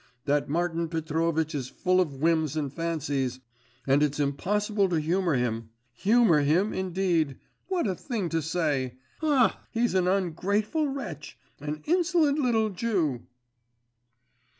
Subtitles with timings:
[0.25, 3.39] that Martin Petrovitch is full of whims and fancies,
[3.85, 5.69] and it's impossible to humour him!
[5.93, 7.37] Humour him, indeed!
[7.67, 8.97] What a thing to say!
[9.21, 11.37] Ah, he's an ungrateful wretch!
[11.59, 13.27] An insolent little Jew!